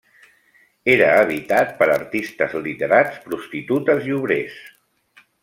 Era 0.93 1.09
habitat 1.17 1.75
per 1.81 1.87
artistes, 1.97 2.57
literats, 2.69 3.21
prostitutes 3.27 4.09
i 4.09 4.17
obrers. 4.23 4.59